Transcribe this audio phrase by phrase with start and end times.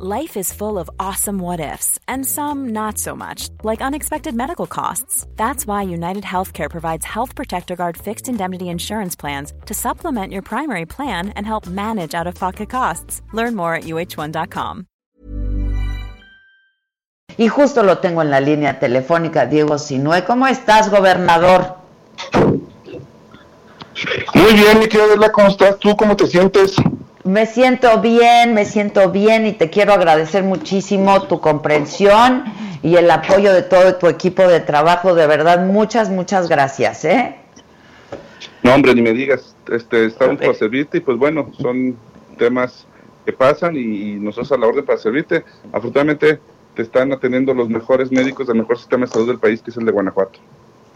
[0.00, 4.68] Life is full of awesome what ifs, and some not so much, like unexpected medical
[4.68, 5.26] costs.
[5.34, 10.42] That's why United Healthcare provides Health Protector Guard fixed indemnity insurance plans to supplement your
[10.42, 13.22] primary plan and help manage out of pocket costs.
[13.32, 14.86] Learn more at uh1.com.
[17.36, 20.24] Y justo lo tengo en la línea telefónica, Diego Sinue.
[20.24, 21.74] ¿Cómo estás, gobernador?
[24.32, 25.76] Muy bien, mi querida ¿cómo estás?
[25.80, 26.76] ¿Tú cómo te sientes?
[27.28, 32.44] Me siento bien, me siento bien y te quiero agradecer muchísimo tu comprensión
[32.82, 35.14] y el apoyo de todo tu equipo de trabajo.
[35.14, 37.04] De verdad, muchas, muchas gracias.
[37.04, 37.36] ¿eh?
[38.62, 39.54] No, hombre, ni me digas.
[39.70, 41.98] Este, estamos para servirte y pues bueno, son
[42.38, 42.86] temas
[43.26, 45.44] que pasan y, nosotros a la orden para servirte.
[45.70, 46.40] Afortunadamente
[46.74, 49.76] te están atendiendo los mejores médicos del mejor sistema de salud del país, que es
[49.76, 50.38] el de Guanajuato.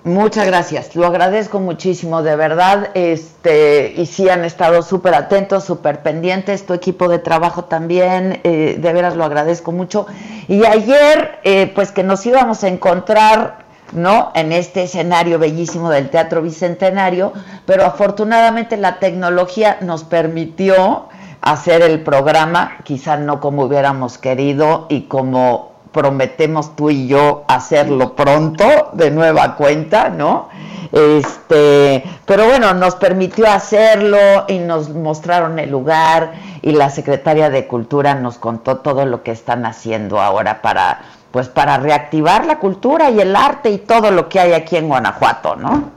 [0.05, 6.02] Muchas gracias, lo agradezco muchísimo, de verdad, este, y sí han estado súper atentos, súper
[6.02, 10.07] pendientes, tu equipo de trabajo también, eh, de veras lo agradezco mucho.
[10.48, 13.59] Y ayer, eh, pues que nos íbamos a encontrar,
[13.93, 14.32] ¿no?
[14.35, 17.32] En este escenario bellísimo del Teatro Bicentenario,
[17.65, 21.10] pero afortunadamente la tecnología nos permitió
[21.43, 28.15] hacer el programa, quizá no como hubiéramos querido y como prometemos tú y yo hacerlo
[28.15, 30.48] pronto, de nueva cuenta, ¿no?
[30.90, 37.66] Este, pero bueno, nos permitió hacerlo y nos mostraron el lugar y la secretaria de
[37.66, 43.10] Cultura nos contó todo lo que están haciendo ahora para pues para reactivar la cultura
[43.10, 45.90] y el arte y todo lo que hay aquí en Guanajuato, ¿no?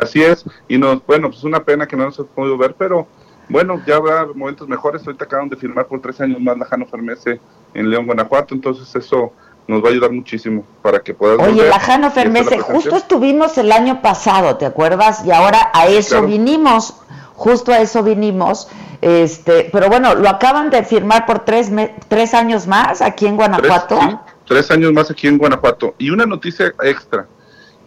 [0.00, 2.76] Así es, y nos, bueno, pues es una pena que no nos hemos podido ver,
[2.78, 3.08] pero
[3.48, 5.04] bueno, ya habrá momentos mejores.
[5.04, 7.40] Ahorita acaban de firmar por tres años más la Jano Fermese
[7.74, 9.32] en León, Guanajuato, entonces eso
[9.66, 11.38] nos va a ayudar muchísimo para que puedas.
[11.46, 15.24] Oye, la Jano Fermese, justo estuvimos el año pasado, ¿te acuerdas?
[15.24, 16.94] Y ahora a eso vinimos,
[17.34, 18.68] justo a eso vinimos.
[19.00, 21.70] Este, pero bueno, lo acaban de firmar por tres,
[22.08, 23.96] tres años más aquí en Guanajuato.
[23.96, 25.94] Tres, tres años más aquí en Guanajuato.
[25.96, 27.26] Y una noticia extra,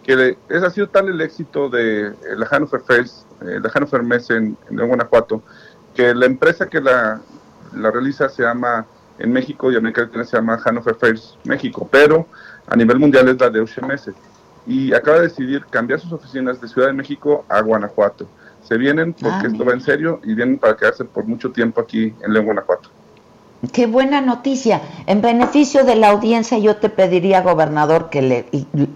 [0.04, 4.32] que es, ha sido tal el éxito de eh, la Hannover eh, la Hannover Messe
[4.32, 5.44] en, en, Guanajuato,
[5.96, 7.22] que la empresa que la,
[7.76, 8.86] la, realiza se llama,
[9.20, 12.28] en México y América Latina se llama Hannover Fest México, pero
[12.68, 14.14] a nivel mundial es la de Messe.
[14.66, 18.28] Y acaba de decidir cambiar sus oficinas de Ciudad de México a Guanajuato.
[18.64, 21.82] Se vienen porque ah, esto va en serio y vienen para quedarse por mucho tiempo
[21.82, 22.90] aquí en León, Guanajuato.
[23.72, 24.82] Qué buena noticia.
[25.06, 28.46] En beneficio de la audiencia, yo te pediría, gobernador, que le,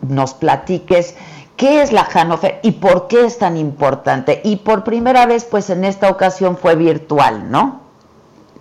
[0.08, 1.16] nos platiques
[1.58, 4.42] qué es la Hannover y por qué es tan importante.
[4.44, 7.82] Y por primera vez, pues en esta ocasión fue virtual, ¿no?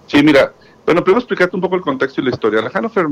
[0.07, 0.53] Sí, mira,
[0.87, 2.63] bueno, primero explicarte un poco el contexto y la historia.
[2.63, 3.09] La Hannover,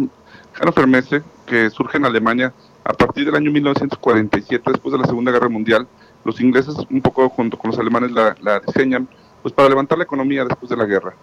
[0.54, 2.52] Hannover Messe, que surge en Alemania
[2.84, 5.88] a partir del año 1947, después de la Segunda Guerra Mundial,
[6.24, 9.08] los ingleses, un poco junto con los alemanes, la, diseñan
[9.42, 11.14] pues para levantar la economía después de la guerra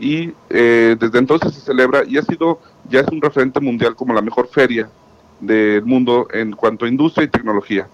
[0.00, 4.14] y eh, desde entonces se celebra y ha sido, ya es un referente mundial como
[4.14, 4.88] la mejor feria
[5.40, 7.86] del mundo en cuanto a industria y tecnología.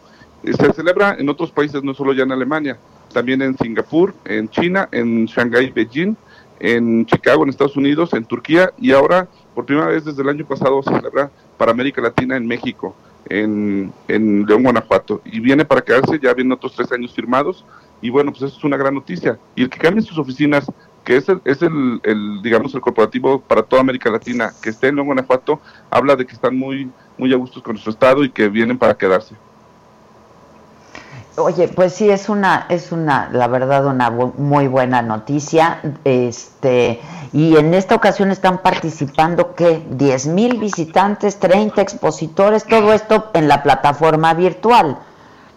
[0.45, 2.79] Se celebra en otros países, no solo ya en Alemania,
[3.13, 6.17] también en Singapur, en China, en Shanghái, Beijing,
[6.65, 10.47] en Chicago, en Estados Unidos, en Turquía y ahora, por primera vez desde el año
[10.47, 12.97] pasado, se celebra para América Latina en México,
[13.29, 15.21] en, León, Guanajuato.
[15.27, 17.67] Y viene para quedarse, ya vienen otros tres años firmados
[18.01, 19.39] y bueno, pues eso es una gran noticia.
[19.55, 20.65] Y el que cambien sus oficinas
[21.05, 22.01] que es el, es el,
[22.43, 25.61] digamos, el corporativo para toda América Latina, que esté en Guanajuato,
[25.91, 28.97] habla de que están muy, muy a gusto con nuestro estado y que vienen para
[28.97, 29.35] quedarse.
[31.37, 35.81] Oye, pues sí, es una, es una, la verdad, una muy buena noticia.
[36.05, 37.01] Este,
[37.33, 39.83] y en esta ocasión están participando, ¿qué?
[39.91, 44.97] 10 mil visitantes, 30 expositores, todo esto en la plataforma virtual.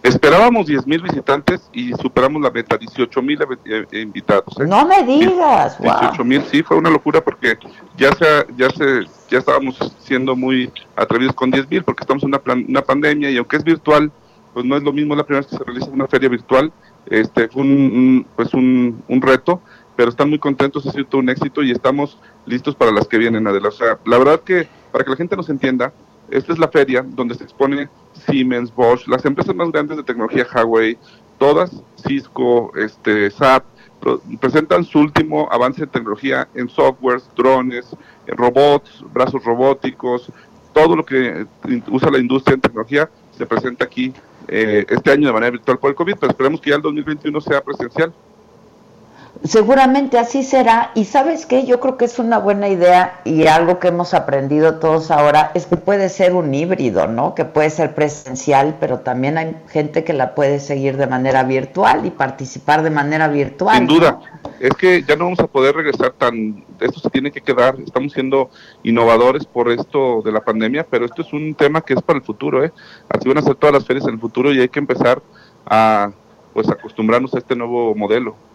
[0.02, 4.58] Esperábamos 10 mil visitantes y superamos la meta, 18 mil eh, eh, invitados.
[4.58, 4.64] ¿eh?
[4.66, 5.78] No me digas.
[5.80, 7.56] 18 mil, sí, fue una locura porque
[7.96, 12.30] ya se, ya se, ya estábamos siendo muy atrevidos con 10 mil porque estamos en
[12.30, 14.10] una, una pandemia y aunque es virtual,
[14.58, 16.72] pues no es lo mismo la primera vez que se realiza una feria virtual,
[17.06, 19.62] este fue un, pues un, un reto,
[19.94, 23.18] pero están muy contentos, ha sido todo un éxito y estamos listos para las que
[23.18, 23.68] vienen, Adela.
[23.68, 25.92] O sea, la verdad que para que la gente nos entienda,
[26.28, 27.88] esta es la feria donde se expone
[28.26, 30.98] Siemens, Bosch, las empresas más grandes de tecnología Huawei,
[31.38, 31.70] todas,
[32.04, 33.62] Cisco, este, SAP,
[34.40, 37.86] presentan su último avance de tecnología en softwares, drones,
[38.26, 40.32] robots, brazos robóticos,
[40.74, 41.46] todo lo que
[41.92, 44.12] usa la industria en tecnología se presenta aquí
[44.48, 47.40] eh, este año de manera virtual por el COVID, pero esperemos que ya el 2021
[47.40, 48.12] sea presencial.
[49.44, 50.90] Seguramente así será.
[50.94, 54.76] Y sabes qué, yo creo que es una buena idea y algo que hemos aprendido
[54.76, 57.34] todos ahora es que puede ser un híbrido, ¿no?
[57.34, 62.04] Que puede ser presencial, pero también hay gente que la puede seguir de manera virtual
[62.04, 63.76] y participar de manera virtual.
[63.76, 64.18] Sin duda,
[64.58, 68.12] es que ya no vamos a poder regresar tan, esto se tiene que quedar, estamos
[68.12, 68.50] siendo
[68.82, 72.24] innovadores por esto de la pandemia, pero esto es un tema que es para el
[72.24, 72.72] futuro, ¿eh?
[73.08, 75.22] Así van a ser todas las ferias en el futuro y hay que empezar
[75.64, 76.10] a
[76.52, 78.47] pues acostumbrarnos a este nuevo modelo.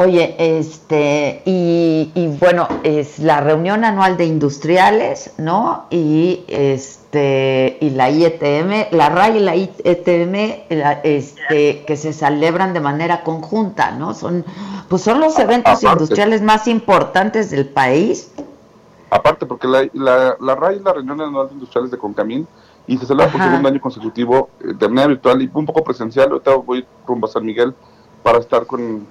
[0.00, 5.86] Oye, este, y, bueno, es la reunión anual de industriales, ¿no?
[5.90, 10.34] Y este, y la IETM, la RAI y la IETM,
[11.02, 14.14] este, que se celebran de manera conjunta, ¿no?
[14.14, 14.44] Son,
[14.88, 18.30] pues son los eventos industriales más importantes del país.
[19.10, 22.46] Aparte, porque la, la, la RAI es la reunión anual de industriales de Concamín
[22.86, 26.30] y se celebra por segundo año consecutivo eh, de manera virtual y un poco presencial.
[26.30, 27.74] Ahorita voy rumbo a San Miguel
[28.22, 29.06] para estar con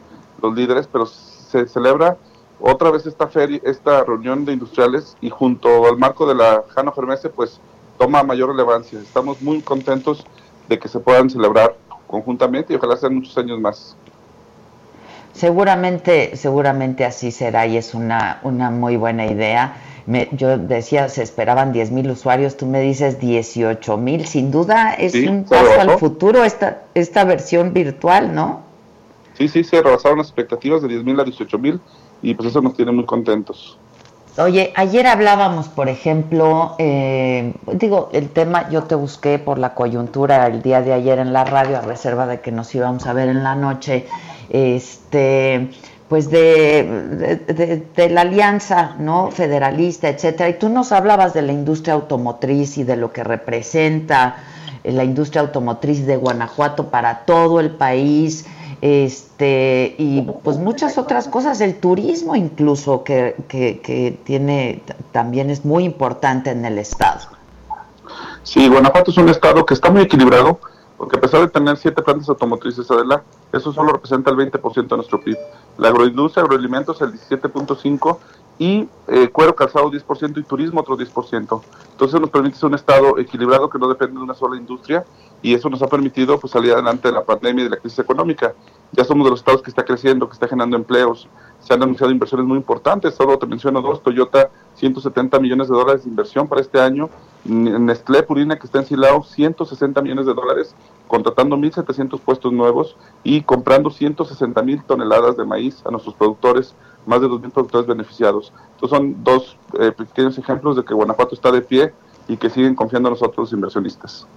[0.47, 2.17] los líderes, pero se celebra
[2.59, 6.91] otra vez esta feria, esta reunión de industriales y junto al marco de la Jano
[6.91, 7.59] Fermese, pues
[7.97, 8.99] toma mayor relevancia.
[8.99, 10.25] Estamos muy contentos
[10.67, 11.75] de que se puedan celebrar
[12.07, 13.95] conjuntamente y ojalá sean muchos años más.
[15.33, 19.75] Seguramente, seguramente así será y es una, una muy buena idea.
[20.31, 24.25] yo decía, se esperaban 10 mil usuarios, tú me dices 18 mil.
[24.25, 28.66] Sin duda es un paso al futuro esta, esta versión virtual, ¿no?
[29.38, 31.80] Sí, sí, se rebasaron las expectativas de 10 mil a 18 mil
[32.22, 33.78] y pues eso nos tiene muy contentos.
[34.39, 40.45] Oye, ayer hablábamos, por ejemplo, eh, digo, el tema, yo te busqué por la coyuntura
[40.45, 43.30] el día de ayer en la radio, a reserva de que nos íbamos a ver
[43.30, 44.06] en la noche,
[44.50, 45.72] este,
[46.07, 49.31] pues de, de, la alianza, ¿no?
[49.31, 54.36] Federalista, etcétera, y tú nos hablabas de la industria automotriz y de lo que representa
[54.84, 58.45] eh, la industria automotriz de Guanajuato para todo el país,
[58.81, 65.83] este y pues muchas otras cosas, el turismo incluso que, que, tiene también es muy
[65.83, 67.21] importante en el estado.
[68.44, 70.59] Sí, Guanajuato es un estado que está muy equilibrado,
[70.97, 74.95] porque a pesar de tener siete plantas automotrices, Adela, eso solo representa el 20% de
[74.95, 75.38] nuestro PIB.
[75.77, 78.18] La agroindustria, agroalimentos el 17.5%
[78.59, 81.62] y eh, cuero calzado 10% y turismo otro 10%.
[81.91, 85.06] Entonces nos permite ser un estado equilibrado que no depende de una sola industria
[85.42, 88.00] y eso nos ha permitido pues, salir adelante de la pandemia y de la crisis
[88.00, 88.54] económica.
[88.92, 91.28] Ya somos de los estados que está creciendo, que está generando empleos,
[91.60, 96.04] se han anunciado inversiones muy importantes, solo te menciono dos, Toyota 170 millones de dólares
[96.04, 97.10] de inversión para este año,
[97.44, 100.75] Nestlé Purina que está en Silao 160 millones de dólares,
[101.07, 106.75] contratando 1.700 puestos nuevos y comprando 160 mil toneladas de maíz a nuestros productores,
[107.06, 108.54] más de 2.000 productores beneficiados.
[108.75, 111.94] Estos son dos eh, pequeños ejemplos de que Guanajuato está de pie
[112.28, 114.28] y que siguen confiando en nosotros los inversionistas.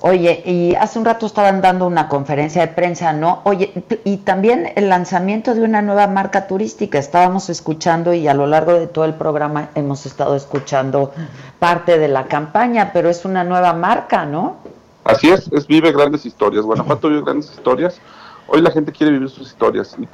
[0.00, 3.40] Oye, y hace un rato estaban dando una conferencia de prensa, ¿no?
[3.44, 3.72] Oye,
[4.04, 6.98] y también el lanzamiento de una nueva marca turística.
[6.98, 11.12] Estábamos escuchando y a lo largo de todo el programa hemos estado escuchando
[11.58, 14.56] parte de la campaña, pero es una nueva marca, ¿no?
[15.04, 16.64] Así es, es Vive Grandes Historias.
[16.64, 18.00] Guanajuato vive grandes historias.
[18.48, 20.04] Hoy la gente quiere vivir sus historias y,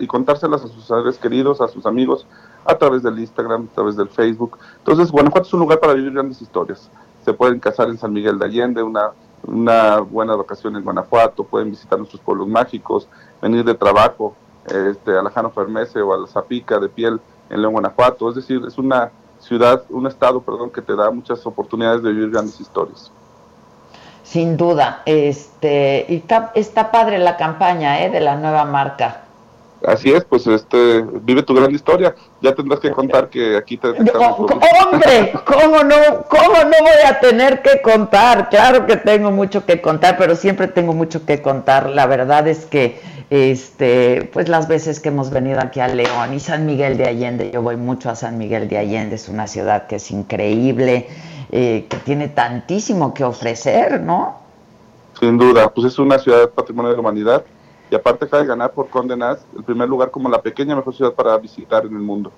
[0.00, 2.26] y contárselas a sus seres queridos, a sus amigos,
[2.66, 4.58] a través del Instagram, a través del Facebook.
[4.78, 6.90] Entonces, Guanajuato es un lugar para vivir grandes historias
[7.24, 9.10] se pueden casar en San Miguel de Allende, una,
[9.44, 13.08] una buena vacación en Guanajuato, pueden visitar nuestros pueblos mágicos,
[13.40, 14.34] venir de trabajo
[14.66, 17.20] este, a la Jano Fermese o a la Zapica de piel
[17.50, 18.28] en León, Guanajuato.
[18.28, 19.10] Es decir, es una
[19.40, 23.10] ciudad, un estado, perdón, que te da muchas oportunidades de vivir grandes historias.
[24.22, 28.10] Sin duda, este, y está, está padre la campaña ¿eh?
[28.10, 29.21] de la nueva marca.
[29.86, 32.14] Así es, pues este, vive tu gran historia.
[32.40, 33.88] Ya tendrás que contar que aquí te...
[33.88, 35.96] Hombre, ¿cómo no,
[36.28, 38.48] ¿cómo no voy a tener que contar?
[38.48, 41.90] Claro que tengo mucho que contar, pero siempre tengo mucho que contar.
[41.90, 46.40] La verdad es que, este, pues las veces que hemos venido aquí a León y
[46.40, 49.86] San Miguel de Allende, yo voy mucho a San Miguel de Allende, es una ciudad
[49.86, 51.08] que es increíble,
[51.50, 54.40] eh, que tiene tantísimo que ofrecer, ¿no?
[55.18, 57.44] Sin duda, pues es una ciudad patrimonio de la humanidad
[57.92, 61.12] y aparte acaba de ganar por condenas el primer lugar como la pequeña mejor ciudad
[61.12, 62.32] para visitar en el mundo.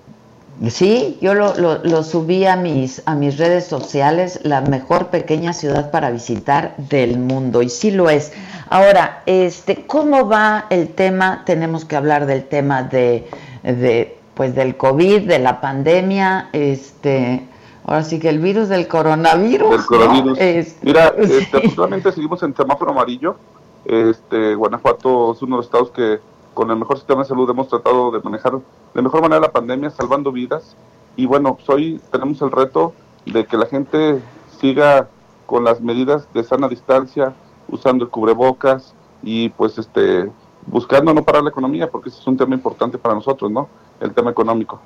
[0.67, 5.91] Sí, yo lo, lo, subí a mis, a mis redes sociales, la mejor pequeña ciudad
[5.91, 8.33] para visitar del mundo, y sí lo es.
[8.69, 11.43] Ahora, este, ¿cómo va el tema?
[11.45, 13.29] Tenemos que hablar del tema de,
[13.63, 17.47] de pues del COVID, de la pandemia, este,
[17.85, 19.71] ahora sí que el virus del coronavirus.
[19.71, 20.37] Del coronavirus.
[20.37, 23.37] Este, Mira, este, seguimos en semáforo amarillo,
[23.85, 26.19] este, Guanajuato es uno de los estados que
[26.53, 28.59] con el mejor sistema de salud hemos tratado de manejar
[28.93, 30.75] de mejor manera la pandemia, salvando vidas.
[31.15, 32.93] Y bueno, pues hoy tenemos el reto
[33.25, 34.21] de que la gente
[34.59, 35.09] siga
[35.45, 37.33] con las medidas de sana distancia,
[37.67, 40.31] usando el cubrebocas y pues este
[40.67, 43.67] buscando no parar la economía, porque ese es un tema importante para nosotros, ¿no?
[43.99, 44.79] El tema económico.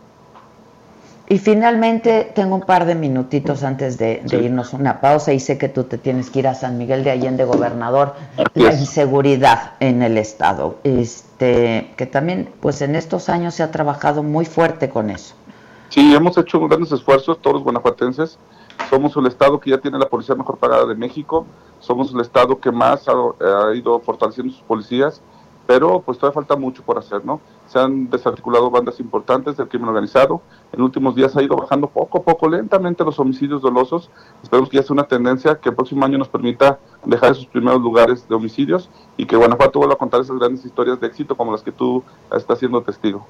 [1.32, 5.60] Y finalmente tengo un par de minutitos antes de, irnos a una pausa y sé
[5.60, 8.16] que tú te tienes que ir a San Miguel de Allende, gobernador,
[8.56, 14.24] la inseguridad en el estado, este, que también pues en estos años se ha trabajado
[14.24, 15.36] muy fuerte con eso.
[15.90, 18.40] Sí, hemos hecho grandes esfuerzos todos los guanajuatenses.
[18.90, 21.46] Somos el estado que ya tiene la policía mejor pagada de México,
[21.80, 25.22] somos el estado que más ha, ha ido fortaleciendo sus policías,
[25.68, 27.40] pero pues todavía falta mucho por hacer, ¿no?
[27.70, 30.42] Se han desarticulado bandas importantes del crimen organizado.
[30.74, 34.10] En últimos días ha ido bajando poco a poco, lentamente los homicidios dolosos.
[34.42, 37.82] Esperemos que ya sea una tendencia que el próximo año nos permita dejar esos primeros
[37.82, 41.52] lugares de homicidios y que Guanajuato vuelva a contar esas grandes historias de éxito como
[41.52, 42.04] las que tú
[42.36, 43.26] estás siendo testigo.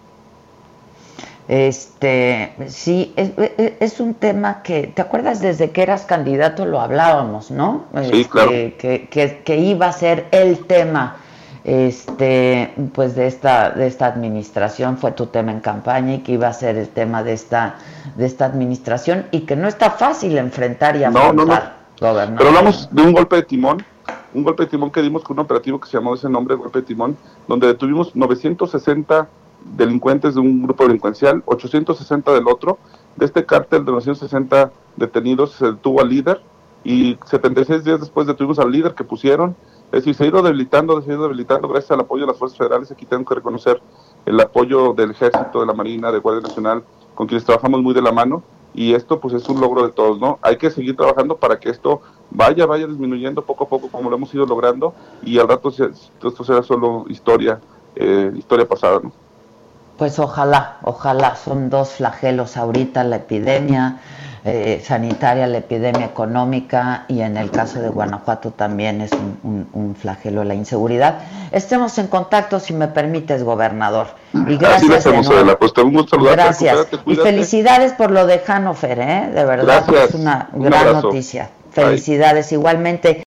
[1.50, 7.86] Este, sí, es, un tema que, ¿te acuerdas desde que eras candidato lo hablábamos, no?
[8.12, 8.52] Sí, claro.
[8.52, 11.18] Este, que, que, que iba a ser el tema
[11.70, 16.48] este, pues de esta, de esta administración, fue tu tema en campaña y que iba
[16.48, 17.76] a ser el tema de esta,
[18.16, 21.36] de esta administración y que no está fácil enfrentar y afrontar,
[22.02, 23.86] no, no, Pero hablamos de un golpe de timón,
[24.34, 26.80] un golpe de timón que dimos con un operativo que se llamó ese nombre, golpe
[26.80, 27.16] de timón,
[27.48, 29.28] donde detuvimos 960
[29.78, 32.80] delincuentes de un grupo delincuencial, 860 del otro.
[33.16, 36.42] De este cártel de 960 detenidos se detuvo al líder
[36.84, 39.56] y 76 días después detuvimos al líder que pusieron
[39.92, 42.38] es decir, se ha ido debilitando, se ha ido debilitando gracias al apoyo de las
[42.38, 42.92] fuerzas federales.
[42.92, 43.82] Aquí tengo que reconocer
[44.26, 46.84] el apoyo del Ejército, de la Marina, de Guardia Nacional,
[47.16, 48.44] con quienes trabajamos muy de la mano.
[48.76, 50.38] Y esto pues es un logro de todos, ¿no?
[50.44, 54.16] Hay que seguir trabajando para que esto vaya, vaya disminuyendo poco a poco como lo
[54.16, 54.94] hemos ido logrando
[55.24, 57.60] y al rato esto será solo historia,
[57.96, 59.12] eh, historia pasada, ¿no?
[59.98, 64.00] Pues ojalá, ojalá, son dos flagelos ahorita, la epidemia,
[64.46, 70.44] eh, sanitaria, la epidemia económica y en el caso de Guanajuato también es un, flagelo
[70.44, 71.20] la inseguridad.
[71.52, 74.08] Estemos en contacto, si me permites, gobernador.
[74.34, 75.04] Y gracias.
[75.04, 75.74] Pues,
[76.34, 76.88] gracias.
[77.06, 79.30] Y felicidades por lo de Hannover, ¿eh?
[79.34, 81.50] de verdad, es una gran noticia.
[81.72, 83.24] Felicidades igualmente.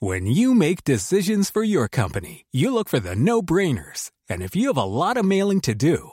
[0.00, 4.10] When you make decisions for your company, you look for the no-brainers.
[4.28, 6.12] And if you have a lot of mailing to do,